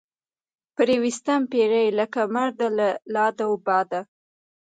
پرې 0.75 0.95
ويستم 1.03 1.41
پيرۍ 1.51 1.87
لکه 1.99 2.19
مرده 2.35 2.67
لۀ 2.77 2.89
لاد 3.13 3.37
وباده 3.51 4.01